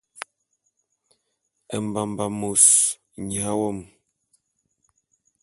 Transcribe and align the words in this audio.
Mbamba’a 1.85 2.27
e 2.33 2.35
mos 2.39 2.65
nya 3.25 3.49
wom. 3.59 3.77